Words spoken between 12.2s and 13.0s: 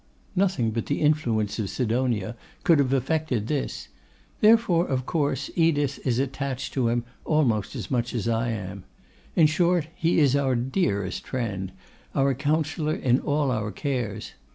counsellor